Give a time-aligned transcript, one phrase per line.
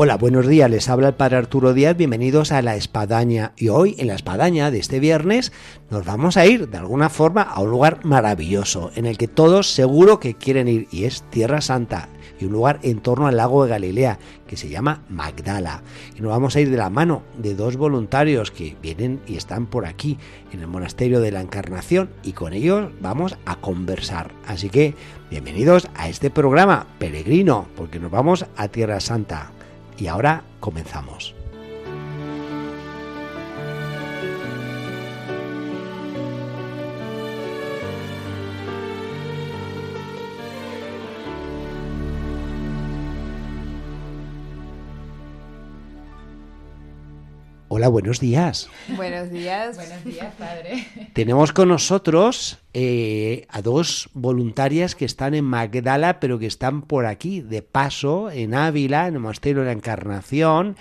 [0.00, 3.50] Hola, buenos días, les habla el Padre Arturo Díaz, bienvenidos a La Espadaña.
[3.56, 5.52] Y hoy, en La Espadaña de este viernes,
[5.90, 9.72] nos vamos a ir de alguna forma a un lugar maravilloso, en el que todos
[9.72, 13.64] seguro que quieren ir, y es Tierra Santa, y un lugar en torno al lago
[13.64, 15.82] de Galilea, que se llama Magdala.
[16.16, 19.66] Y nos vamos a ir de la mano de dos voluntarios que vienen y están
[19.66, 20.16] por aquí,
[20.52, 24.30] en el Monasterio de la Encarnación, y con ellos vamos a conversar.
[24.46, 24.94] Así que,
[25.28, 29.57] bienvenidos a este programa peregrino, porque nos vamos a Tierra Santa.
[29.98, 31.34] Y ahora comenzamos.
[47.78, 48.68] Hola, buenos días.
[48.96, 49.76] Buenos días.
[49.76, 50.84] Buenos días, padre.
[51.12, 57.06] Tenemos con nosotros eh, a dos voluntarias que están en Magdala, pero que están por
[57.06, 60.76] aquí, de paso, en Ávila, en el Monasterio de la Encarnación,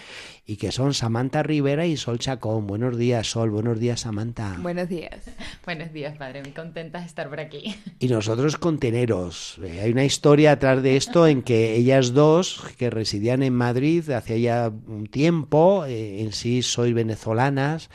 [0.49, 2.67] y que son Samantha Rivera y Sol Chacón.
[2.67, 3.49] Buenos días, Sol.
[3.49, 4.55] Buenos días, Samantha.
[4.61, 5.29] Buenos días.
[5.65, 6.41] Buenos días, padre.
[6.41, 7.75] Muy contenta de estar por aquí.
[7.99, 9.59] Y nosotros conteneros.
[9.61, 14.09] Eh, hay una historia atrás de esto en que ellas dos, que residían en Madrid
[14.11, 17.89] hace ya un tiempo, eh, en sí sois venezolanas.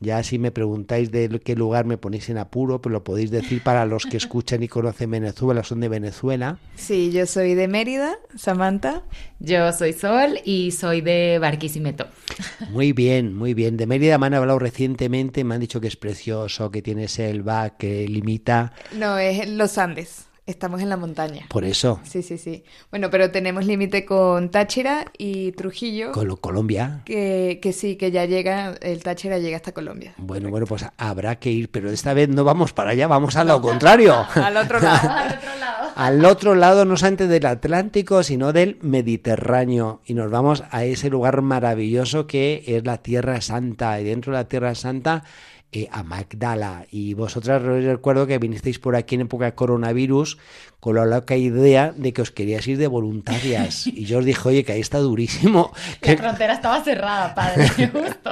[0.00, 3.62] Ya si me preguntáis de qué lugar me ponéis en apuro, pues lo podéis decir
[3.62, 6.58] para los que escuchan y conocen Venezuela, son de Venezuela.
[6.74, 9.02] Sí, yo soy de Mérida, Samantha.
[9.40, 11.97] Yo soy Sol y soy de Barquisimeto.
[12.70, 13.76] Muy bien, muy bien.
[13.76, 17.76] De Mérida me han hablado recientemente, me han dicho que es precioso, que tiene selva,
[17.76, 18.72] que limita.
[18.92, 20.27] No, es en los Andes.
[20.48, 21.44] Estamos en la montaña.
[21.50, 22.00] Por eso.
[22.04, 22.64] Sí, sí, sí.
[22.90, 26.12] Bueno, pero tenemos límite con Táchira y Trujillo.
[26.12, 27.02] Con Colombia.
[27.04, 30.14] Que, que sí, que ya llega, el Táchira llega hasta Colombia.
[30.16, 33.48] Bueno, bueno, pues habrá que ir, pero esta vez no vamos para allá, vamos al
[33.48, 34.26] lado contrario.
[34.34, 35.10] Al otro lado.
[35.10, 35.92] Al otro lado.
[35.94, 40.00] al otro lado, no solamente del Atlántico, sino del Mediterráneo.
[40.06, 44.00] Y nos vamos a ese lugar maravilloso que es la Tierra Santa.
[44.00, 45.24] Y dentro de la Tierra Santa,
[45.72, 46.86] eh, a Magdala.
[46.90, 50.38] Y vosotras recuerdo que vinisteis por aquí en época de coronavirus
[50.80, 53.86] con la loca idea de que os queríais ir de voluntarias.
[53.98, 55.72] Y yo os dije, oye, que ahí está durísimo.
[56.02, 57.68] La frontera estaba cerrada, padre.
[57.92, 58.30] Justo.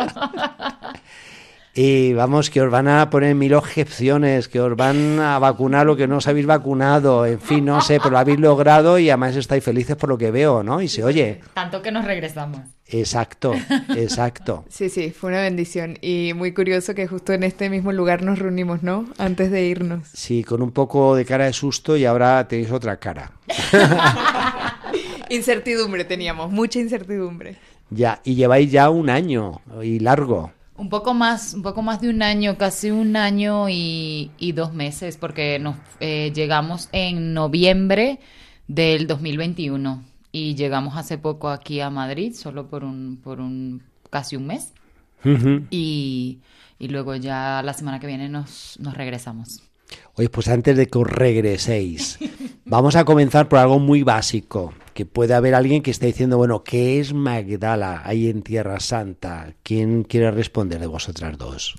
[1.75, 5.95] Y vamos, que os van a poner mil objeciones, que os van a vacunar lo
[5.95, 9.37] que no os habéis vacunado, en fin, no sé, pero lo habéis logrado y además
[9.37, 10.81] estáis felices por lo que veo, ¿no?
[10.81, 11.41] Y se oye.
[11.53, 12.76] Tanto que nos regresamos.
[12.89, 13.53] Exacto,
[13.97, 14.65] exacto.
[14.69, 15.99] Sí, sí, fue una bendición.
[16.01, 19.07] Y muy curioso que justo en este mismo lugar nos reunimos, ¿no?
[19.19, 20.07] Antes de irnos.
[20.13, 23.33] Sí, con un poco de cara de susto y ahora tenéis otra cara.
[25.31, 27.57] Incertidumbre teníamos, mucha incertidumbre.
[27.91, 30.53] Ya, y lleváis ya un año y largo.
[30.77, 34.75] Un poco más, un poco más de un año, casi un año y, y dos
[34.75, 38.21] meses, porque nos eh, llegamos en noviembre
[38.69, 44.37] del 2021 y llegamos hace poco aquí a Madrid, solo por un, por un casi
[44.37, 44.75] un mes.
[45.71, 46.41] Y,
[46.79, 49.63] y luego ya la semana que viene nos, nos regresamos.
[50.15, 52.19] Oye, pues antes de que os regreséis,
[52.67, 56.63] vamos a comenzar por algo muy básico, que puede haber alguien que esté diciendo, bueno,
[56.63, 59.55] ¿qué es Magdala ahí en Tierra Santa?
[59.63, 61.77] ¿Quién quiere responder de vosotras dos?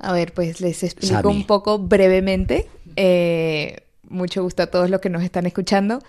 [0.00, 2.68] A ver, pues les explico un poco brevemente.
[2.96, 6.00] Eh, mucho gusto a todos los que nos están escuchando.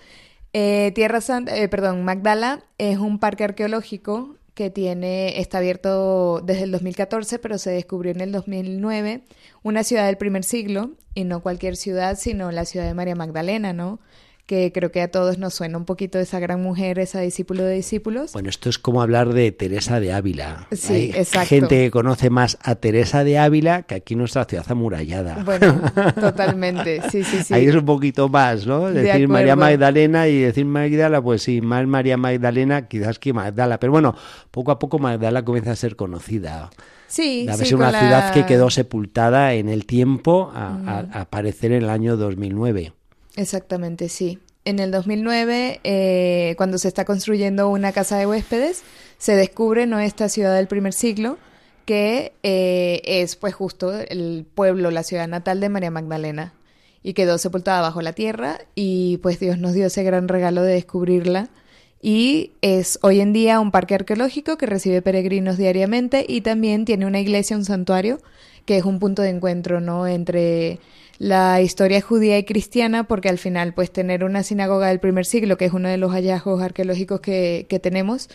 [0.56, 6.62] Eh, Tierra Santa, eh, perdón, Magdala es un parque arqueológico que tiene, está abierto desde
[6.62, 9.24] el 2014, pero se descubrió en el 2009,
[9.64, 13.72] una ciudad del primer siglo, y no cualquier ciudad, sino la ciudad de María Magdalena,
[13.72, 13.98] ¿no?
[14.46, 17.76] Que creo que a todos nos suena un poquito esa gran mujer, esa discípulo de
[17.76, 18.34] discípulos.
[18.34, 20.68] Bueno, esto es como hablar de Teresa de Ávila.
[20.70, 21.48] Sí, Hay exacto.
[21.48, 25.42] gente que conoce más a Teresa de Ávila que aquí nuestra ciudad amurallada.
[25.44, 25.80] Bueno,
[26.20, 27.54] totalmente, sí, sí, sí.
[27.54, 28.90] Ahí es un poquito más, ¿no?
[28.90, 29.56] De Decir María.
[29.56, 33.80] Magdalena y decir Magdala, pues sí, más María Magdalena quizás que Magdala.
[33.80, 34.14] Pero bueno,
[34.50, 36.68] poco a poco Magdala comienza a ser conocida.
[37.06, 41.20] Sí, A sí, una la- ciudad que quedó sepultada en el tiempo a, a- a
[41.22, 42.92] aparecer en el año 2009.
[43.36, 44.38] Exactamente, sí.
[44.64, 48.82] En el 2009, eh, cuando se está construyendo una casa de huéspedes,
[49.18, 51.38] se descubre no esta ciudad del primer siglo,
[51.84, 56.54] que eh, es pues justo el pueblo, la ciudad natal de María Magdalena,
[57.02, 60.74] y quedó sepultada bajo la tierra, y pues Dios nos dio ese gran regalo de
[60.74, 61.50] descubrirla
[62.06, 67.06] y es hoy en día un parque arqueológico que recibe peregrinos diariamente y también tiene
[67.06, 68.18] una iglesia, un santuario,
[68.64, 70.06] que es un punto de encuentro, ¿no?
[70.06, 70.78] Entre
[71.18, 75.56] la historia judía y cristiana, porque al final, pues tener una sinagoga del primer siglo,
[75.56, 78.28] que es uno de los hallazgos arqueológicos que, que tenemos,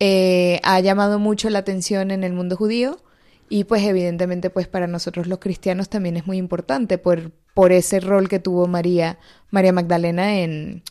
[0.00, 2.98] eh, ha llamado mucho la atención en el mundo judío
[3.48, 7.98] y pues evidentemente pues para nosotros los cristianos también es muy importante por, por ese
[7.98, 9.18] rol que tuvo María,
[9.50, 10.82] María Magdalena en,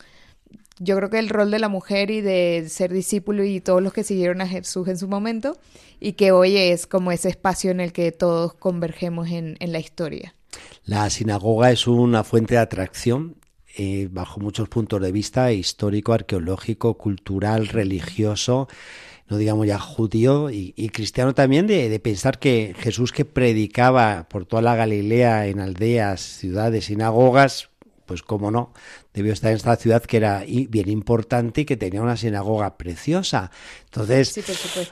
[0.78, 3.92] yo creo que el rol de la mujer y de ser discípulo y todos los
[3.92, 5.56] que siguieron a Jesús en su momento
[6.00, 10.34] y que hoy es como ese espacio en el que todos convergemos en, la historia.
[10.84, 13.36] La sinagoga es una fuente de atracción
[13.76, 18.68] eh, bajo muchos puntos de vista, histórico, arqueológico, cultural, religioso,
[19.28, 24.62] no digamos ya judío y, cristiano también, de, pensar que Jesús que predicaba por toda
[24.62, 27.68] la Galilea en aldeas, ciudades, sinagogas,
[28.06, 28.72] pues cómo no,
[29.18, 33.50] debió estar en esta ciudad que era bien importante y que tenía una sinagoga preciosa.
[33.84, 34.40] Entonces,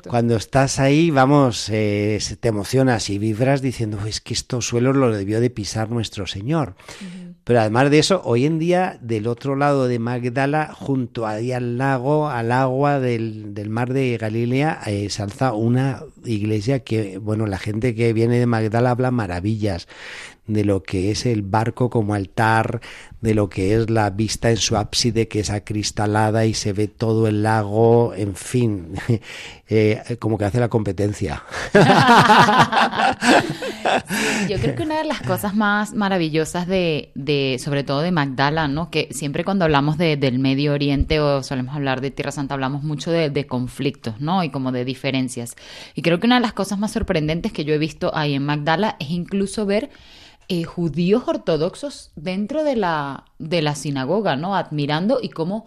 [0.09, 5.17] cuando estás ahí, vamos, eh, te emocionas y vibras diciendo, es que estos suelos los
[5.17, 6.77] debió de pisar nuestro Señor.
[7.45, 11.79] Pero además de eso, hoy en día, del otro lado de Magdala, junto ahí al
[11.79, 17.47] lago, al agua del, del mar de Galilea, eh, se alza una iglesia que, bueno,
[17.47, 19.87] la gente que viene de Magdala habla maravillas
[20.47, 22.81] de lo que es el barco como altar,
[23.21, 26.87] de lo que es la vista en su ábside que es acristalada y se ve
[26.87, 28.95] todo el lago, en fin,
[29.69, 31.43] eh, como que hace la competencia.
[34.49, 38.69] yo creo que una de las cosas más maravillosas de, de sobre todo de Magdala,
[38.69, 38.91] ¿no?
[38.91, 42.83] Que siempre cuando hablamos de, del Medio Oriente o solemos hablar de Tierra Santa, hablamos
[42.85, 44.45] mucho de, de conflictos, ¿no?
[44.45, 45.57] Y como de diferencias.
[45.95, 48.45] Y creo que una de las cosas más sorprendentes que yo he visto ahí en
[48.45, 49.91] Magdala es incluso ver
[50.49, 54.55] eh, judíos ortodoxos dentro de la, de la sinagoga, ¿no?
[54.57, 55.67] Admirando y cómo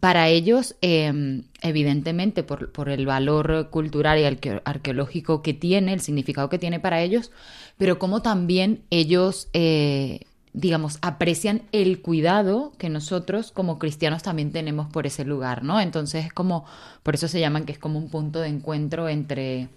[0.00, 4.24] para ellos, em, evidentemente, por, por, el valor cultural y
[4.64, 7.30] arqueológico que tiene, el significado que tiene para ellos,
[7.76, 10.20] pero cómo también ellos, eh,
[10.52, 15.80] digamos, aprecian el cuidado que nosotros como cristianos también tenemos por ese lugar, ¿no?
[15.80, 16.64] Entonces es como,
[17.02, 19.68] por eso se llaman que es como un punto de encuentro entre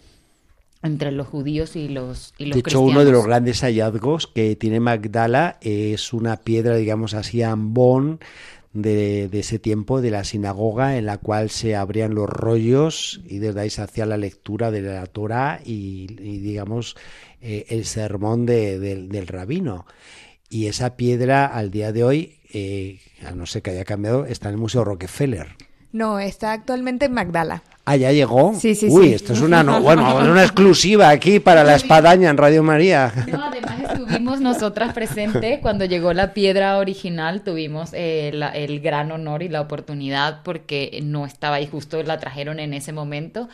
[0.84, 4.56] entre los judíos y los, y los de hecho, uno de los grandes hallazgos que
[4.56, 8.20] tiene Magdala es una piedra, digamos así, ambón
[8.74, 13.40] de, de, ese tiempo de la sinagoga en la cual se abrían los rollos y
[13.40, 16.96] desde ahí se hacía la lectura de la Torah y, digamos,
[17.42, 19.86] eh, el sermón de, del rabino.
[20.50, 24.50] Y esa piedra al día de hoy, eh, a no ser que haya cambiado, está
[24.50, 25.56] en el Museo Rockefeller.
[25.92, 27.64] No, está actualmente en Magdala.
[27.90, 28.54] Ah, ya llegó.
[28.54, 32.62] Sí, sí, Uy, esto es una, bueno, una exclusiva aquí para la espadaña en Radio
[32.62, 33.14] María.
[33.32, 39.42] No, además estuvimos nosotras presentes cuando llegó la piedra original, tuvimos eh, el gran honor
[39.42, 43.48] y la oportunidad porque no estaba ahí justo, la trajeron en ese momento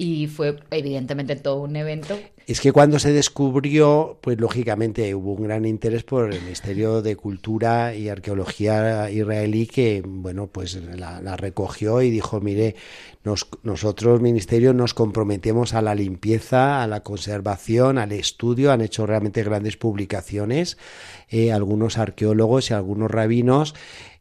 [0.00, 2.18] y fue evidentemente todo un evento.
[2.46, 7.16] Es que cuando se descubrió, pues lógicamente hubo un gran interés por el Ministerio de
[7.16, 12.76] Cultura y Arqueología israelí que, bueno, pues la, la recogió y dijo, mire,
[13.24, 18.72] nos, nosotros, Ministerio, nos comprometemos a la limpieza, a la conservación, al estudio.
[18.72, 20.78] Han hecho realmente grandes publicaciones,
[21.28, 23.74] eh, algunos arqueólogos y algunos rabinos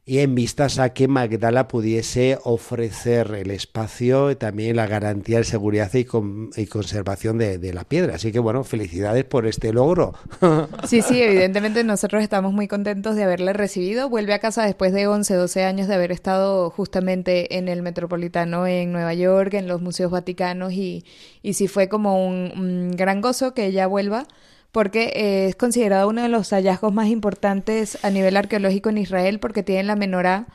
[0.10, 5.44] y en vistas a que Magdala pudiese ofrecer el espacio y también la garantía de
[5.44, 8.16] seguridad y, conservación de, la piedra.
[8.16, 10.16] Así que bueno, felicidades por este logro.
[10.88, 14.10] Sí, sí, evidentemente nosotros estamos muy contentos de haberle recibido.
[14.10, 18.66] Vuelve a casa después de 11, 12 años de haber estado justamente en el Metropolitano
[18.66, 21.06] en Nueva York, en los Museos Vaticanos y,
[21.44, 24.26] y sí fue como un gran gozo que ella vuelva
[24.72, 29.40] porque eh, es considerado uno de los hallazgos más importantes a nivel arqueológico en Israel
[29.40, 30.48] porque tiene la menorá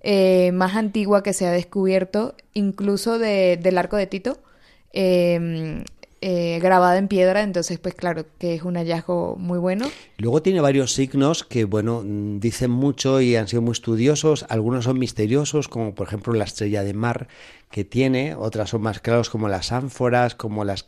[0.00, 4.38] eh, más antigua que se ha descubierto, incluso de, del arco de Tito.
[4.92, 5.84] Eh,
[6.20, 9.86] eh, grabada en piedra, entonces pues claro que es un hallazgo muy bueno.
[10.16, 14.98] Luego tiene varios signos que bueno dicen mucho y han sido muy estudiosos, algunos son
[14.98, 17.28] misteriosos como por ejemplo la estrella de mar
[17.70, 20.86] que tiene, otras son más claros como las ánforas, como las,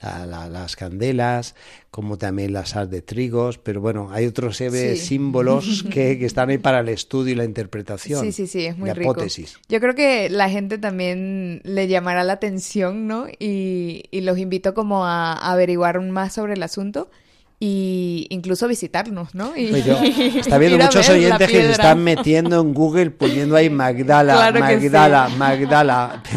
[0.00, 1.54] las candelas,
[1.90, 6.80] como también las as de trigos, pero bueno, hay otros símbolos que, están ahí para
[6.80, 8.24] el estudio y la interpretación.
[8.24, 9.14] Sí, sí, sí, es muy rico.
[9.68, 13.26] Yo creo que la gente también le llamará la atención, ¿no?
[13.38, 17.10] Y, y los invito como a averiguar más sobre el asunto
[17.60, 19.56] y incluso visitarnos, ¿no?
[19.56, 19.86] Y, pues
[20.36, 26.22] está viendo muchos oyentes que se están metiendo en Google poniendo ahí Magdala, Magdala, Magdala.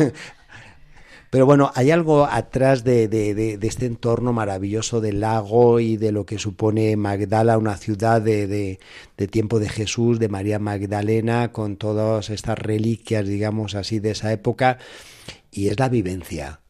[1.29, 6.25] Pero bueno, hay algo atrás de, de, este entorno maravilloso del lago y de lo
[6.25, 8.79] que supone Magdala, una ciudad de,
[9.29, 14.77] tiempo de Jesús, de María Magdalena, con todas estas reliquias, digamos así, de esa época,
[15.51, 16.61] y es la vivencia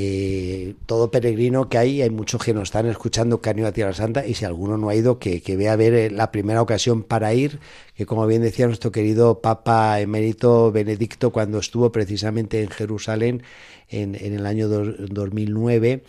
[0.00, 3.72] eh, todo peregrino que hay, hay muchos que nos están escuchando que han ido a
[3.72, 6.62] Tierra Santa y si alguno no ha ido, que, que vea ver eh, la primera
[6.62, 7.58] ocasión para ir,
[7.96, 13.42] que como bien decía nuestro querido Papa Emérito Benedicto cuando estuvo precisamente en Jerusalén
[13.88, 16.04] en, en el año 2009,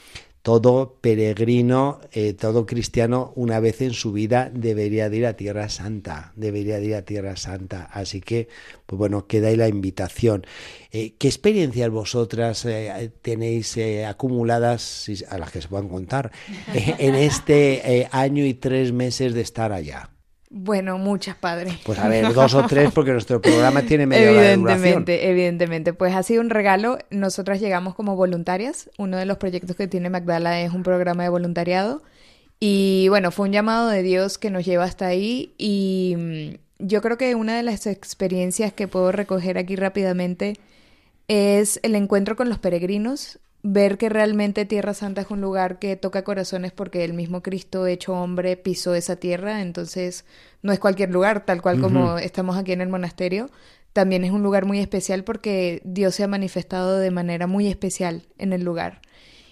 [0.49, 5.69] todo peregrino, eh, todo cristiano, una vez en su vida debería de ir a Tierra
[5.69, 7.87] Santa, debería de ir a Tierra Santa.
[7.93, 8.47] Así que,
[8.87, 10.47] pues bueno, queda ahí la invitación.
[10.91, 13.77] Eh, ¿Qué experiencias vosotras eh, tenéis
[14.07, 16.31] acumuladas, a las que se puedan contar,
[16.73, 20.09] en este año y tres meses de estar allá?
[20.51, 21.75] Bueno, muchas, padres.
[21.85, 25.93] Pues a ver, dos o tres, porque nuestro programa tiene media hora de Evidentemente, evidentemente.
[25.93, 26.97] Pues ha sido un regalo.
[27.11, 28.89] Nosotras llegamos como voluntarias.
[28.97, 32.01] Uno de los proyectos que tiene Magdala es un programa de voluntariado.
[32.59, 35.53] Y bueno, fue un llamado de Dios que nos lleva hasta ahí.
[35.59, 40.55] Y mm, yo creo que una de las experiencias que puedo recoger aquí rápidamente
[41.27, 45.95] es el encuentro con los peregrinos ver que realmente Tierra Santa es un lugar que
[45.95, 50.25] toca corazones porque el mismo Cristo hecho hombre pisó esa tierra, entonces
[50.61, 53.49] no es cualquier lugar, tal cual como estamos aquí en el monasterio,
[53.93, 58.23] también es un lugar muy especial porque Dios se ha manifestado de manera muy especial
[58.37, 59.01] en el lugar.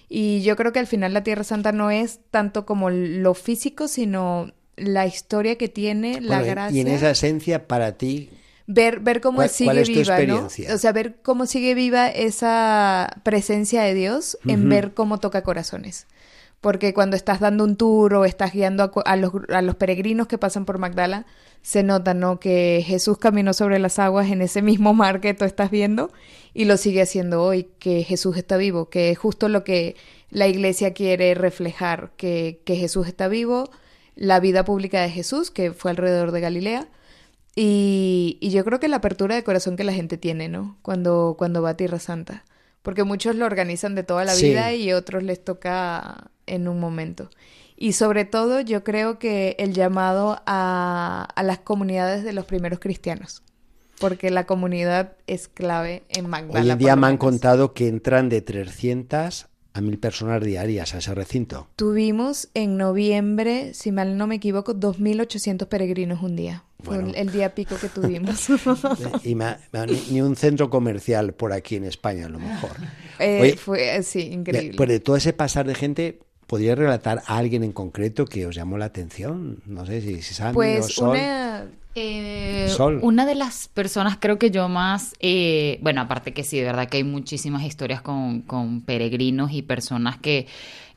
[0.08, 3.88] Y yo creo que al final la Tierra Santa no es tanto como lo físico,
[3.88, 6.76] sino la historia que tiene, la gracia.
[6.76, 8.30] Y en esa esencia para ti,
[8.68, 10.46] ver, ver cómo sigue viva, ¿no?
[10.46, 16.06] O sea, ver cómo sigue viva esa presencia de Dios en ver cómo toca corazones.
[16.60, 20.38] Porque cuando estás dando un tour o estás guiando a, los, a los peregrinos que
[20.38, 21.24] pasan por Magdala,
[21.62, 22.40] se nota, ¿no?
[22.40, 26.12] Que Jesús caminó sobre las aguas en ese mismo mar que tú estás viendo
[26.52, 29.96] y lo sigue haciendo hoy, que Jesús está vivo, que es justo lo que
[30.30, 33.70] la iglesia quiere reflejar, que, que Jesús está vivo,
[34.14, 36.88] la vida pública de Jesús, que fue alrededor de Galilea,
[37.60, 40.78] y, yo creo que la apertura de corazón que la gente tiene, ¿no?
[40.82, 42.44] Cuando, cuando va a Tierra Santa.
[42.82, 47.30] Porque muchos lo organizan de toda la vida y otros les toca en un momento.
[47.76, 52.78] Y sobre todo yo creo que el llamado a, a las comunidades de los primeros
[52.78, 53.42] cristianos.
[53.98, 56.60] Porque la comunidad es clave en Magdala.
[56.60, 60.98] Hoy en día me han contado que entran de 300 a mil personas diarias a
[60.98, 61.68] ese recinto.
[61.76, 66.64] Tuvimos en noviembre, si mal no me equivoco, 2.800 peregrinos un día.
[66.82, 68.48] Fue el día pico que tuvimos.
[69.24, 69.34] y
[70.12, 72.70] ni un centro comercial por aquí en España, a lo mejor.
[73.18, 74.86] Eh, fue, sí, increíble.
[74.86, 78.76] De todo ese pasar de gente, ¿podría relatar a alguien en concreto que os llamó
[78.76, 79.62] la atención?
[79.66, 81.66] No sé si, si saben pues Una...
[82.00, 82.70] Eh,
[83.02, 85.14] una de las personas creo que yo más,
[85.80, 90.16] bueno, aparte que sí, de verdad que hay muchísimas historias con, con peregrinos y personas
[90.16, 90.46] que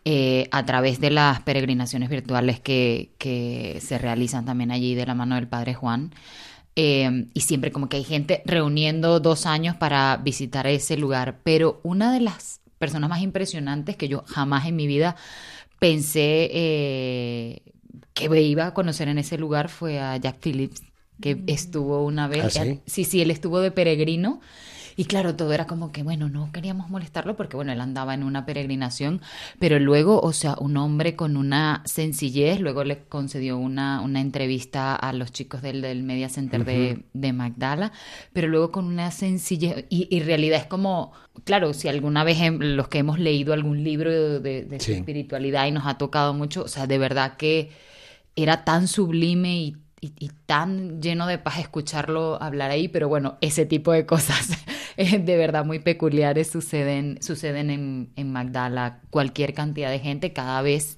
[0.04, 5.14] eh, a través de las peregrinaciones virtuales que, que, se realizan también allí de la
[5.14, 6.12] mano del Padre Juan.
[6.76, 11.40] Eh, y siempre como que hay gente reuniendo dos años para visitar ese lugar.
[11.44, 15.16] Pero una de las personas más impresionantes que yo jamás en mi vida
[15.80, 17.62] pensé eh,
[18.14, 20.82] que iba a conocer en ese lugar fue a Jack Phillips,
[21.22, 21.44] que mm.
[21.48, 22.58] estuvo una vez.
[22.58, 24.42] ¿Ah, sí, sí, él estuvo de peregrino
[24.96, 28.24] y claro, todo era como que, bueno, no queríamos molestarlo porque, bueno, él andaba en
[28.24, 29.22] una peregrinación,
[29.60, 34.96] pero luego, o sea, un hombre con una sencillez, luego le concedió una, una entrevista
[34.96, 37.92] a los chicos del, del Media Center de, de, Magdala,
[38.34, 42.88] pero luego con una sencillez, y, y realidad es como, claro, si alguna vez los
[42.88, 46.88] que hemos leído algún libro de, de, espiritualidad y nos ha tocado mucho, o sea,
[46.88, 47.72] de verdad que
[48.36, 53.66] era tan sublime y y, tan lleno de paz escucharlo hablar ahí, pero bueno, ese
[53.66, 54.50] tipo de cosas
[54.98, 59.00] de verdad muy peculiares suceden, suceden en, en Magdala.
[59.12, 60.98] Cualquier cantidad de gente cada vez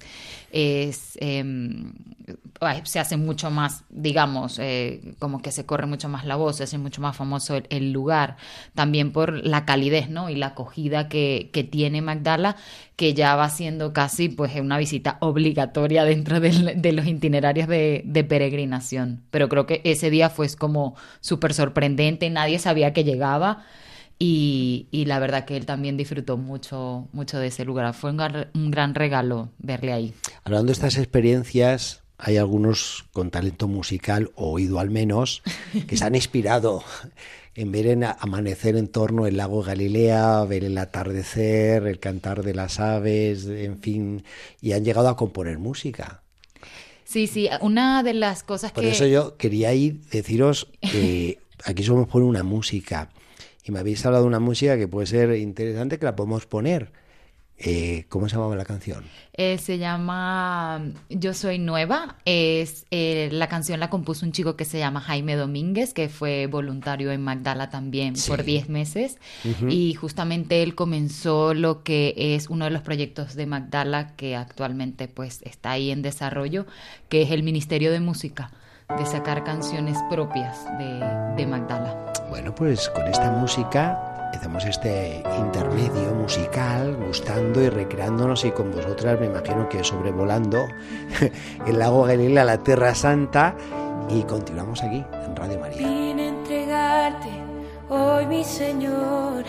[0.54, 1.92] es, em,
[2.84, 6.62] se hace mucho más, digamos, eh, como que se corre mucho más la voz, se
[6.62, 8.36] hace mucho más famoso el, lugar,
[8.72, 10.30] también por la calidez, ¿no?
[10.30, 12.54] Y la acogida que, que, tiene Magdala,
[12.94, 18.22] que ya va siendo casi pues una visita obligatoria dentro de los itinerarios de, de,
[18.22, 19.22] peregrinación.
[19.32, 23.64] Pero creo que ese día fue como súper sorprendente, nadie sabía que llegaba.
[24.18, 27.92] Y, y, la verdad que él también disfrutó mucho, mucho de ese lugar.
[27.94, 30.14] Fue un, gran regalo verle ahí.
[30.44, 35.42] Hablando de estas experiencias, hay algunos con talento musical, o oído al menos,
[35.88, 36.84] que se han inspirado
[37.56, 42.54] en ver en amanecer en torno al lago Galilea, ver el atardecer, el cantar de
[42.54, 44.24] las aves, en fin,
[44.60, 46.22] y han llegado a componer música.
[47.04, 48.76] Sí, sí, una de las cosas que...
[48.76, 53.10] Por eso yo quería ir deciros que aquí somos por una música
[53.64, 56.92] y me habéis hablado de una música que puede ser interesante, que la podemos poner.
[57.56, 59.04] Eh, ¿Cómo se llamaba la canción?
[59.32, 62.16] Eh, se llama Yo Soy Nueva.
[62.24, 66.46] Es eh, la canción la compuso un chico que se llama Jaime Domínguez, que fue
[66.46, 69.18] voluntario en Magdala también por 10 meses.
[69.68, 75.06] Y justamente él comenzó lo que es uno de los proyectos de Magdala que actualmente
[75.08, 76.66] pues está ahí en desarrollo,
[77.08, 78.50] que es el Ministerio de Música
[78.98, 82.12] de sacar canciones propias de, de Magdala.
[82.28, 89.20] Bueno, pues con esta música hacemos este intermedio musical, gustando y recreándonos y con vosotras
[89.20, 90.66] me imagino que sobrevolando
[91.66, 93.54] el lago Galilea, la Tierra Santa
[94.08, 95.88] y continuamos aquí en Radio María.
[95.88, 97.28] Vine a entregarte
[97.88, 99.44] hoy mi Señor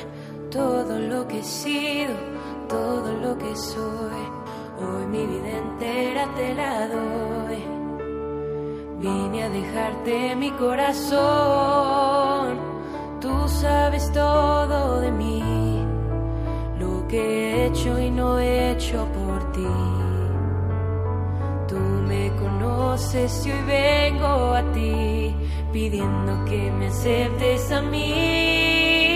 [0.51, 2.13] todo lo que he sido,
[2.69, 4.35] todo lo que soy.
[4.77, 7.63] Hoy mi vida entera te la doy.
[8.99, 12.64] Vine a dejarte mi corazón
[13.25, 15.83] Tú sabes todo de mí,
[16.77, 19.65] lo que he hecho y no he hecho por ti.
[21.67, 25.35] Tú me conoces y hoy vengo a ti,
[25.73, 29.09] pidiendo que me aceptes a mí.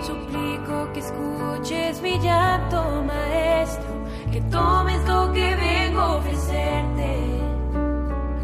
[0.00, 3.90] Suplico que escuches mi llanto, maestro,
[4.32, 7.18] que tomes lo que vengo a ofrecerte,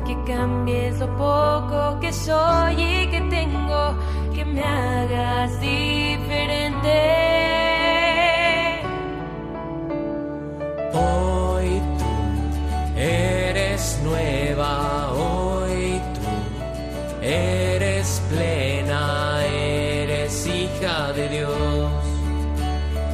[0.05, 3.95] que cambies lo poco que soy y que tengo
[4.53, 6.99] me hagas diferente.
[10.93, 21.91] Hoy tú eres nueva, hoy tú eres plena, eres hija de Dios.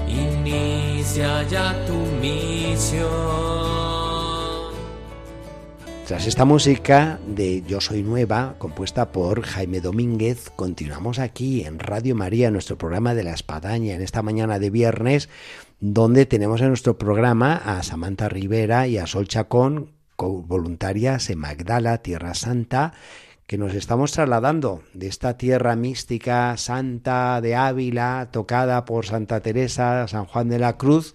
[0.09, 1.98] Inicia ya tu
[6.09, 12.15] Tras esta música de Yo Soy Nueva, compuesta por Jaime Domínguez, continuamos aquí en Radio
[12.15, 15.29] María, nuestro programa de la Espadaña, en esta mañana de viernes,
[15.81, 21.99] donde tenemos en nuestro programa a Samantha Rivera y a Sol Chacón, voluntarias en Magdala,
[21.99, 22.95] Tierra Santa,
[23.47, 30.09] que nos estamos trasladando de esta tierra mística santa de Ávila, tocada por Santa Teresa,
[30.09, 31.15] San Juan de la Cruz,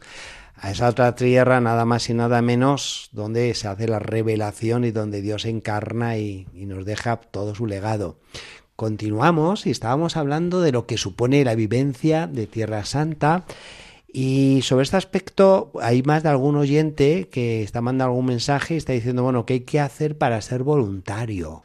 [0.63, 4.91] a esa otra tierra nada más y nada menos donde se hace la revelación y
[4.91, 8.15] donde Dios encarna y, nos deja todo su legado.
[8.77, 13.43] Continuamos y estábamos hablando de lo que supone la vivencia de Tierra Santa
[14.07, 18.77] y sobre este aspecto hay más de algún oyente que está mandando algún mensaje y
[18.77, 21.63] está diciendo, bueno, ¿qué hay que hacer para ser voluntario?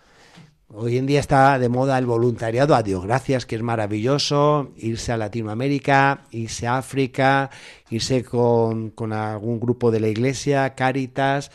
[0.70, 5.12] Hoy en día está de moda el voluntariado, a Dios gracias, que es maravilloso, irse
[5.12, 7.48] a Latinoamérica, irse a África,
[7.88, 11.50] irse con, algún grupo de la iglesia, Cáritas.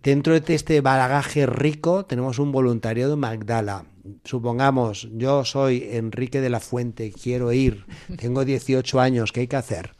[0.00, 3.84] Dentro de este bagaje rico tenemos un voluntariado en Magdala.
[4.24, 7.84] Supongamos, yo soy Enrique de la Fuente, quiero ir,
[8.16, 9.90] tengo 18 años, ¿qué hay que hacer?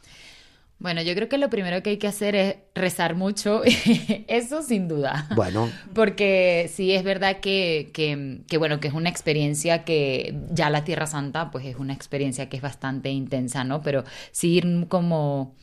[0.83, 3.61] Bueno, yo creo que lo primero que hay que hacer es rezar mucho,
[4.27, 5.29] eso sin duda.
[5.33, 5.71] Bueno.
[5.93, 11.07] Porque sí es verdad que, que, bueno, que es una experiencia que ya la Tierra
[11.07, 13.81] Santa, pues es una experiencia que es bastante intensa, ¿no?
[13.81, 15.55] Pero sí ir como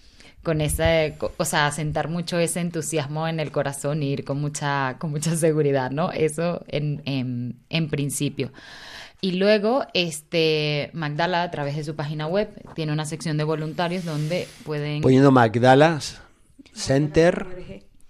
[0.43, 0.89] con esa,
[1.37, 5.37] o sea, sentar mucho ese entusiasmo en el corazón y ir con mucha, con mucha
[5.37, 6.13] seguridad, ¿no?
[6.13, 8.53] Eso en, en, en principio.
[9.21, 14.05] Y luego, este, Magdala, a través de su página web, tiene una sección de voluntarios
[14.05, 15.03] donde pueden...
[15.03, 16.01] Poniendo Magdala
[16.73, 17.47] Center,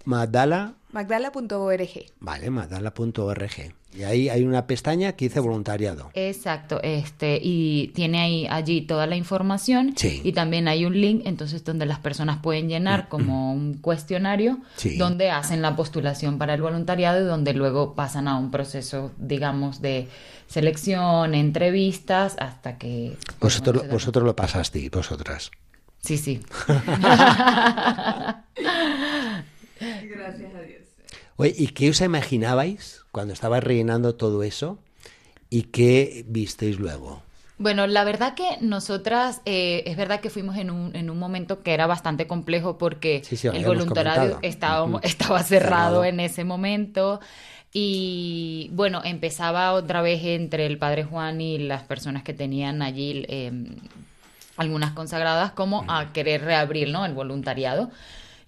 [0.05, 0.75] Magdala...
[0.91, 2.05] Magdala.org.
[2.19, 3.73] Vale, magdala.org.
[3.93, 6.11] Y ahí hay una pestaña que dice voluntariado.
[6.13, 9.93] Exacto, este, y tiene ahí allí toda la información.
[10.01, 14.59] Y también hay un link, entonces, donde las personas pueden llenar como un cuestionario,
[14.97, 19.81] donde hacen la postulación para el voluntariado y donde luego pasan a un proceso, digamos,
[19.81, 20.07] de
[20.47, 23.17] selección, entrevistas, hasta que...
[23.39, 25.51] Vosotros, vosotros lo pasaste, vosotras.
[25.99, 26.41] Sí, sí.
[26.67, 26.85] Gracias
[30.55, 30.81] a Dios.
[31.35, 34.77] Oye, ¿y qué os imaginabais cuando estabais rellenando todo eso?
[35.49, 37.21] ¿Y qué visteis luego?
[37.57, 41.61] Bueno, la verdad que nosotras, eh, es verdad que fuimos en un, en un momento
[41.61, 43.21] que era bastante complejo porque
[43.53, 47.19] el voluntariado estaba, estaba cerrado en ese momento.
[47.71, 53.25] Y bueno, empezaba otra vez entre el padre Juan y las personas que tenían allí
[53.27, 53.75] em,
[54.57, 57.05] algunas consagradas como a querer reabrir ¿no?
[57.05, 57.91] el voluntariado.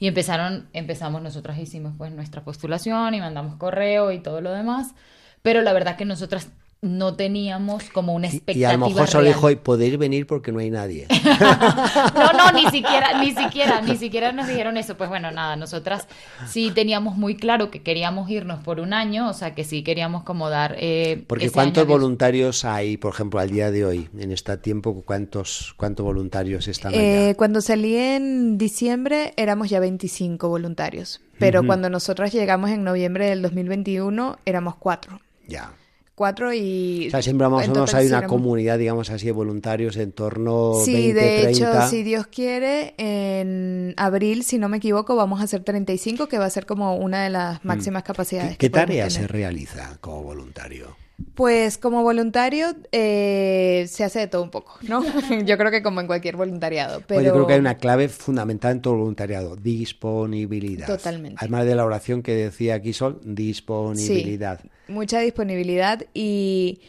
[0.03, 4.93] Y empezaron, empezamos, nosotras hicimos pues nuestra postulación y mandamos correo y todo lo demás.
[5.41, 6.51] Pero la verdad que nosotras
[6.83, 10.51] no teníamos como una expectativa Y a lo mejor solo dijo, "Y podéis venir porque
[10.51, 11.07] no hay nadie.
[12.13, 14.95] No, no, ni siquiera, ni siquiera, ni siquiera nos dijeron eso.
[14.97, 16.07] Pues bueno, nada, nosotras
[16.47, 20.23] sí teníamos muy claro que queríamos irnos por un año, o sea que sí queríamos
[20.23, 20.75] como dar.
[20.79, 24.31] eh, Porque ese ¿cuántos año de- voluntarios hay, por ejemplo, al día de hoy, en
[24.31, 27.29] este tiempo, cuántos, cuántos voluntarios están allá?
[27.29, 33.25] Eh, cuando salí en diciembre éramos ya 25 voluntarios, pero cuando nosotras llegamos en noviembre
[33.27, 35.19] del 2021 éramos cuatro.
[35.47, 35.71] Ya.
[36.15, 37.07] Cuatro y...
[37.07, 40.73] O sea, siempre más o menos hay una comunidad, digamos así, de voluntarios en torno
[40.83, 41.49] Sí, 20, de 30.
[41.49, 46.37] hecho, si Dios quiere, en abril, si no me equivoco, vamos a hacer 35, que
[46.37, 48.51] va a ser como una de las máximas capacidades.
[48.51, 48.53] Mm.
[48.53, 51.02] ¿Qué, que qué tarea se realiza como voluntario?
[51.35, 55.03] Pues como voluntario eh, se hace de todo un poco, ¿no?
[55.45, 57.19] Yo creo que como en cualquier voluntariado, pero...
[57.19, 60.87] Bueno, yo creo que hay una clave fundamental en todo voluntariado, disponibilidad.
[60.87, 61.37] Totalmente.
[61.39, 64.59] Además de la oración que decía aquí Sol, disponibilidad.
[64.61, 66.81] Sí, mucha disponibilidad y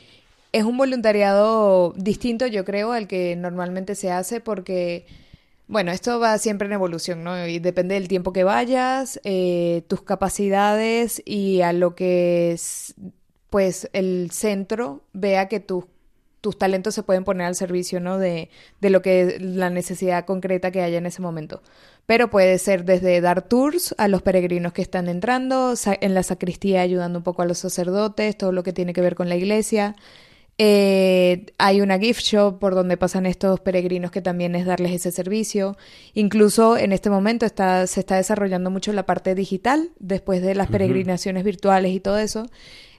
[0.54, 5.04] es un voluntariado distinto, yo creo, al que normalmente se hace porque,
[5.66, 7.46] bueno, esto va siempre en evolución, ¿no?
[7.46, 12.94] Y depende del tiempo que vayas, eh, tus capacidades y a lo que es,
[13.54, 15.84] pues, el centro vea que tus
[16.40, 18.18] tus talentos se pueden poner al servicio, ¿no?
[18.18, 21.62] De, de lo que la necesidad concreta que haya en ese momento.
[22.04, 26.80] Pero puede ser desde dar tours a los peregrinos que están entrando, en la sacristía
[26.80, 29.94] ayudando un poco a los sacerdotes, todo lo que tiene que ver con la iglesia.
[30.58, 35.12] Eh, hay una gift shop por donde pasan estos peregrinos que también es darles ese
[35.12, 35.76] servicio.
[36.12, 40.68] Incluso en este momento está, se está desarrollando mucho la parte digital después de las
[40.68, 42.46] peregrinaciones virtuales y todo eso.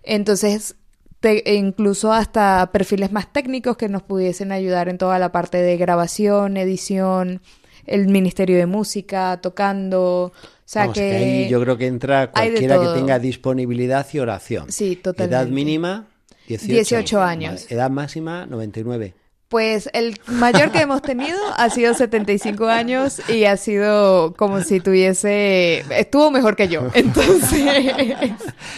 [0.05, 0.75] Entonces,
[1.19, 5.57] te- e incluso hasta perfiles más técnicos que nos pudiesen ayudar en toda la parte
[5.57, 7.41] de grabación, edición,
[7.85, 10.31] el Ministerio de Música, tocando.
[10.31, 14.19] O sea Vamos, que, que ahí yo creo que entra cualquiera que tenga disponibilidad y
[14.19, 14.71] oración.
[14.71, 15.35] Sí, totalmente.
[15.35, 16.07] Edad mínima,
[16.47, 16.73] 18.
[16.73, 17.71] 18 años.
[17.71, 19.13] Edad máxima, 99.
[19.47, 24.79] Pues el mayor que hemos tenido ha sido 75 años y ha sido como si
[24.79, 25.85] tuviese...
[25.91, 26.87] Estuvo mejor que yo.
[26.95, 27.63] Entonces...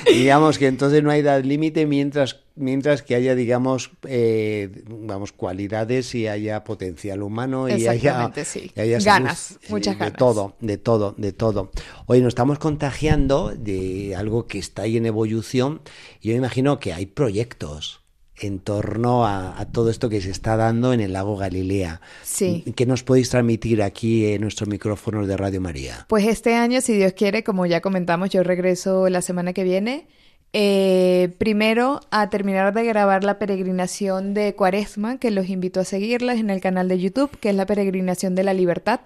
[0.05, 6.13] Digamos que entonces no hay edad límite mientras, mientras que haya, digamos, eh, vamos, cualidades
[6.15, 8.71] y haya potencial humano y haya, sí.
[8.75, 10.17] y haya Ganas, salud, muchas de ganas.
[10.17, 11.71] todo, de todo, de todo.
[12.07, 15.81] Hoy nos estamos contagiando de algo que está ahí en evolución
[16.19, 18.06] y yo me imagino que hay proyectos
[18.39, 22.01] en torno a, a todo esto que se está dando en el lago Galilea.
[22.23, 22.63] Sí.
[22.75, 26.05] ¿Qué nos podéis transmitir aquí en nuestros micrófonos de Radio María?
[26.07, 30.07] Pues este año, si Dios quiere, como ya comentamos, yo regreso la semana que viene.
[30.53, 36.37] Eh, primero a terminar de grabar la peregrinación de Cuaresma, que los invito a seguirlas
[36.37, 39.01] en el canal de YouTube, que es la peregrinación de la libertad.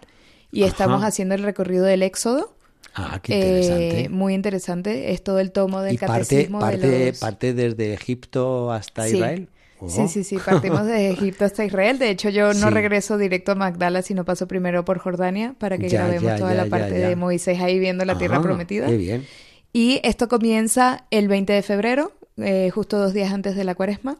[0.51, 0.71] Y Ajá.
[0.71, 2.55] estamos haciendo el recorrido del Éxodo.
[2.93, 4.09] Ah, qué Eh, interesante.
[4.09, 5.11] muy interesante.
[5.13, 7.19] Es todo el tomo del y catecismo parte, de los...
[7.19, 9.15] parte desde Egipto hasta Sí.
[9.17, 9.47] Israel.
[9.79, 9.89] Oh.
[9.89, 11.97] Sí, sí, sí, partimos de Egipto hasta Israel.
[11.99, 12.73] De hecho, yo no Sí.
[12.73, 16.53] regreso directo a Magdala, sino paso primero por Jordania para que Ya, grabemos ya, toda
[16.53, 18.87] ya, la parte de Moisés ahí viendo la tierra Ah, prometida.
[18.87, 19.25] Qué bien.
[19.73, 24.17] Y esto comienza el 20 de febrero, eh, justo dos días antes de la cuaresma.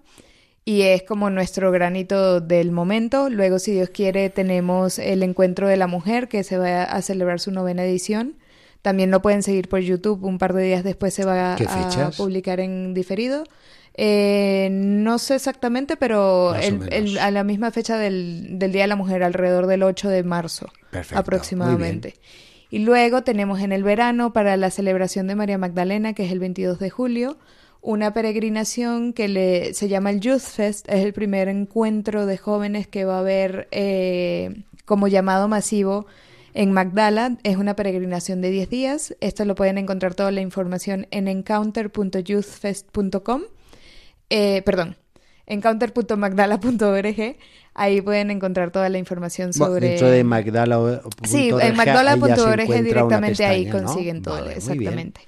[0.64, 3.30] Y es como nuestro granito del momento.
[3.30, 7.40] Luego, si Dios quiere, tenemos el encuentro de la mujer que se va a celebrar
[7.40, 8.36] su novena edición.
[8.82, 10.24] También lo pueden seguir por YouTube.
[10.24, 13.44] Un par de días después se va ¿Qué a publicar en diferido.
[13.94, 18.96] Eh, no sé exactamente, pero el- a la misma fecha del, del Día de la
[18.96, 22.16] Mujer, alrededor del 8 de marzo Perfecto, aproximadamente.
[22.70, 26.40] Y luego tenemos en el verano para la celebración de María Magdalena, que es el
[26.40, 27.38] 22 de julio,
[27.82, 30.88] una peregrinación que le, se llama el Youth Fest.
[30.88, 36.06] Es el primer encuentro de jóvenes que va a haber eh, como llamado masivo
[36.54, 37.38] en Magdala.
[37.44, 39.16] Es una peregrinación de 10 días.
[39.22, 43.42] Esto lo pueden encontrar toda la información en encounter.youthfest.com.
[44.30, 44.96] Eh, perdón,
[45.48, 47.36] encounter.magdala.org.
[47.74, 49.90] Ahí pueden encontrar toda la información Bueno, sobre...
[49.90, 50.80] Dentro de Magdala.
[50.80, 55.22] o- Sí, en magdala.org directamente ahí consiguen todo, Vale, exactamente.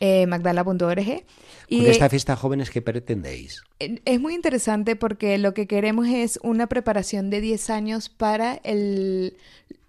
[0.00, 1.24] Eh, magdala.org.
[1.68, 3.62] Y Con esta fiesta jóvenes, ¿qué pretendéis?
[3.78, 9.36] es muy interesante porque lo que queremos es una preparación de 10 años para el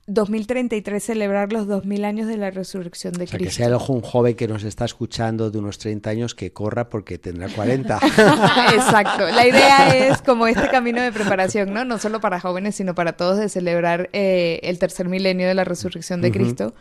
[0.08, 3.58] 2033 celebrar los 2000 años de la resurrección de O sea, que Cristo.
[3.58, 6.90] sea el ojo un joven que nos está escuchando de unos 30 años que corra
[6.90, 8.00] porque tendrá 40.
[8.74, 9.28] Exacto.
[9.28, 11.84] La idea es como este camino de preparación, ¿no?
[11.84, 15.66] No solo para jóvenes, sino para todos de celebrar eh, el tercer milenio de la
[15.66, 16.74] resurrección de Cristo.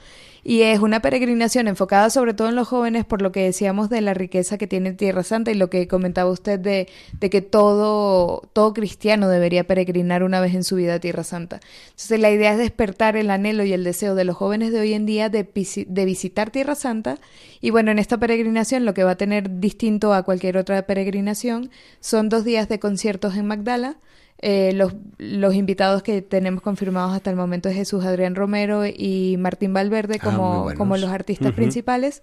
[0.48, 4.00] Y es una peregrinación enfocada sobre todo en los jóvenes por lo que decíamos de
[4.00, 6.86] la riqueza que tiene Tierra Santa y lo que comentaba usted de,
[7.18, 11.58] de que todo, todo cristiano debería peregrinar una vez en su vida a Tierra Santa.
[11.86, 14.92] Entonces la idea es despertar el anhelo y el deseo de los jóvenes de hoy
[14.92, 15.42] en día de,
[15.88, 17.18] de visitar Tierra Santa.
[17.60, 21.72] Y bueno, en esta peregrinación lo que va a tener distinto a cualquier otra peregrinación
[21.98, 23.96] son dos días de conciertos en Magdala.
[24.38, 29.36] Eh, los, los, invitados que tenemos confirmados hasta el momento es Jesús Adrián Romero y
[29.38, 32.22] Martín Valverde ah, como, como los artistas principales.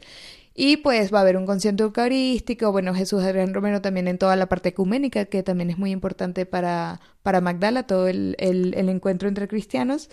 [0.56, 4.36] Y pues va a haber un concierto eucarístico, bueno, Jesús Adrián Romero también en toda
[4.36, 9.28] la parte ecuménica, que también es muy importante para, para Magdala, todo el, el, encuentro
[9.28, 10.12] entre cristianos.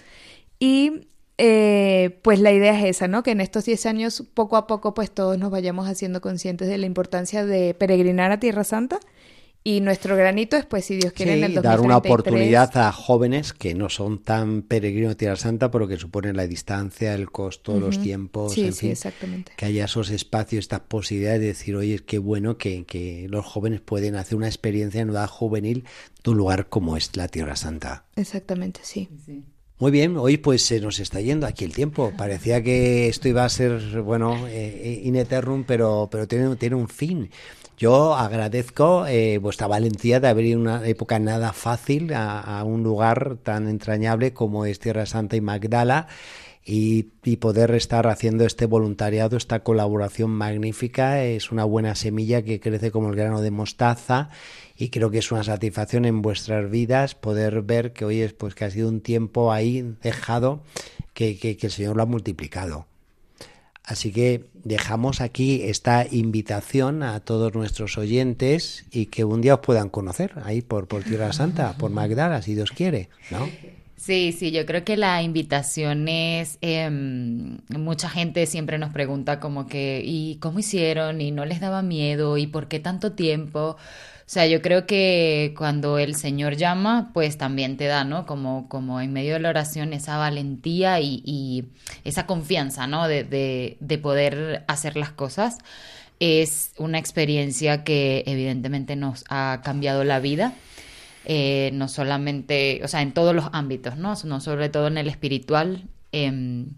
[0.58, 3.22] Y eh, pues la idea es esa, ¿no?
[3.22, 6.78] Que en estos 10 años, poco a poco, pues todos nos vayamos haciendo conscientes de
[6.78, 8.98] la importancia de peregrinar a Tierra Santa
[9.62, 11.62] y nuestro granito es, pues, si Dios quiere, en el 2033...
[11.62, 15.98] dar una oportunidad a jóvenes que no son tan peregrinos de Tierra Santa, pero que
[15.98, 19.52] suponen la distancia, el costo, los tiempos, sí, sí, exactamente.
[19.56, 23.82] que haya esos espacios, estas posibilidades de decir, oye, qué bueno que, que los jóvenes
[23.82, 25.84] pueden hacer una experiencia en edad juvenil
[26.24, 28.04] de un lugar como es la Tierra Santa.
[28.16, 29.10] Exactamente, sí.
[29.78, 32.12] Muy bien, hoy pues se nos está yendo aquí el tiempo.
[32.16, 36.88] Parecía que esto iba a ser, bueno, eh, in eternum, pero, pero tiene, tiene un
[36.88, 37.30] fin.
[37.80, 42.82] Yo agradezco eh, vuestra valentía de haber ido en una época nada fácil a, un
[42.82, 46.06] lugar tan entrañable como es Tierra Santa y Magdala.
[46.62, 47.04] Y,
[47.40, 53.08] poder estar haciendo este voluntariado, esta colaboración magnífica, es una buena semilla que crece como
[53.08, 54.28] el grano de mostaza
[54.76, 58.54] y creo que es una satisfacción en vuestras vidas poder ver que hoy es pues
[58.54, 60.62] que ha sido un tiempo ahí dejado
[61.14, 62.89] que el Señor lo ha multiplicado.
[63.90, 69.60] Así que dejamos aquí esta invitación a todos nuestros oyentes y que un día os
[69.60, 73.48] puedan conocer ahí por, por Tierra Santa, por Magdala, si Dios quiere, ¿no?
[73.96, 79.66] Sí, sí, yo creo que la invitación es, em, mucha gente siempre nos pregunta como
[79.66, 81.20] que, ¿y cómo hicieron?
[81.20, 82.38] ¿Y no les daba miedo?
[82.38, 83.76] ¿Y por qué tanto tiempo?
[84.30, 88.26] O sea, yo creo que cuando el Señor llama, pues también te da, ¿no?
[88.26, 91.64] Como, como en medio de la oración esa valentía y,
[92.04, 93.08] esa confianza, ¿no?
[93.08, 95.58] De, de, poder hacer las cosas.
[96.20, 100.52] Es una experiencia que evidentemente nos ha cambiado la vida.
[101.24, 104.14] Eh, no solamente, o sea, en todos los ámbitos, ¿no?
[104.22, 106.68] No sobre todo en el espiritual, em,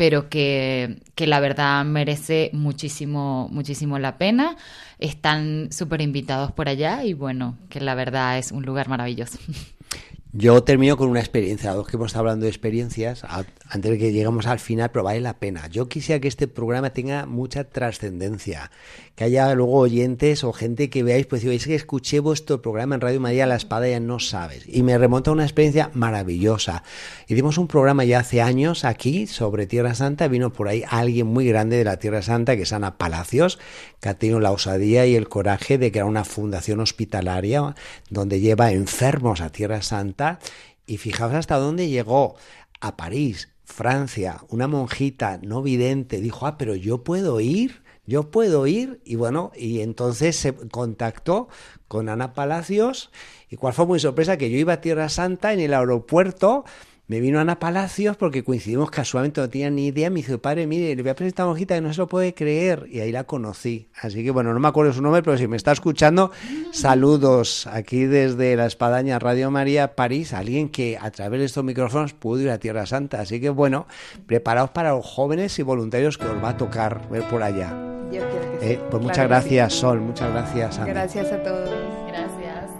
[0.00, 4.56] pero que, que, la verdad merece muchísimo, muchísimo la pena.
[4.98, 9.38] Están súper invitados por allá y bueno, que la verdad es un lugar maravilloso.
[10.32, 14.12] Yo termino con una experiencia, dos que hemos estado hablando de experiencias, antes de que
[14.12, 15.66] lleguemos al final, pero vale la pena.
[15.66, 18.70] Yo quisiera que este programa tenga mucha trascendencia,
[19.16, 23.00] que haya luego oyentes o gente que veáis, pues es que escuché vuestro programa en
[23.00, 24.62] Radio María La Espada ya no sabes.
[24.68, 26.84] Y me remonta a una experiencia maravillosa.
[27.26, 31.48] Hicimos un programa ya hace años aquí sobre Tierra Santa, vino por ahí alguien muy
[31.48, 33.58] grande de la Tierra Santa, que es Ana Palacios,
[34.00, 37.74] que ha tenido la osadía y el coraje de crear una fundación hospitalaria
[38.08, 40.38] donde lleva enfermos a Tierra Santa
[40.86, 42.36] y fijaos hasta dónde llegó.
[42.80, 48.66] A París, Francia, una monjita no vidente dijo, ah, pero yo puedo ir, yo puedo
[48.66, 49.00] ir.
[49.04, 51.48] Y bueno, y entonces se contactó
[51.86, 53.10] con Ana Palacios.
[53.48, 54.38] ¿Y cuál fue muy sorpresa?
[54.38, 56.64] Que yo iba a Tierra Santa en el aeropuerto
[57.10, 60.10] me vino Ana Palacios porque coincidimos casualmente, no tenía ni idea.
[60.10, 62.34] Me dijo, padre, mire, le voy a presentar una hojita que no se lo puede
[62.34, 62.86] creer.
[62.88, 63.88] Y ahí la conocí.
[64.00, 66.30] Así que bueno, no me acuerdo su nombre, pero si me está escuchando,
[66.70, 70.32] saludos aquí desde la Espadaña Radio María París.
[70.32, 73.20] Alguien que a través de estos micrófonos pudo ir a Tierra Santa.
[73.22, 73.88] Así que bueno,
[74.28, 77.70] preparaos para los jóvenes y voluntarios que os va a tocar ver por allá.
[78.12, 80.00] Yo quiero que eh, Pues muchas gracias, Sol.
[80.00, 80.86] Muchas gracias, Ana.
[80.86, 81.70] Gracias a todos.
[82.06, 82.70] Gracias.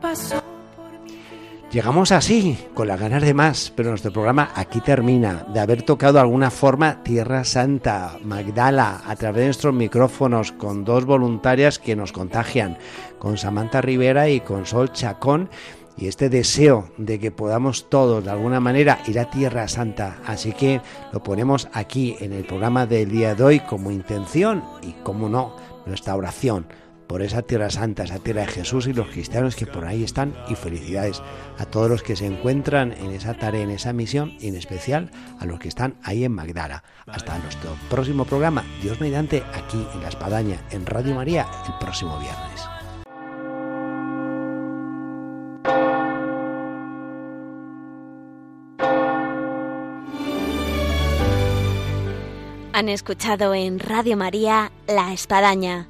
[0.00, 0.39] Pasó
[1.72, 6.14] Llegamos así, con las ganas de más, pero nuestro programa aquí termina, de haber tocado
[6.14, 11.94] de alguna forma Tierra Santa, Magdala, a través de nuestros micrófonos, con dos voluntarias que
[11.94, 12.76] nos contagian,
[13.20, 15.48] con Samantha Rivera y con Sol Chacón,
[15.96, 20.18] y este deseo de que podamos todos de alguna manera ir a Tierra Santa.
[20.26, 20.80] Así que
[21.12, 25.54] lo ponemos aquí en el programa del día de hoy como intención y, como no,
[25.86, 26.66] nuestra oración
[27.10, 30.32] por esa tierra santa, esa tierra de Jesús y los cristianos que por ahí están
[30.48, 31.20] y felicidades
[31.58, 35.10] a todos los que se encuentran en esa tarea, en esa misión y en especial
[35.40, 36.84] a los que están ahí en Magdala.
[37.08, 42.16] Hasta nuestro próximo programa, Dios mediante, aquí en La Espadaña, en Radio María, el próximo
[42.20, 42.68] viernes.
[52.72, 55.89] Han escuchado en Radio María La Espadaña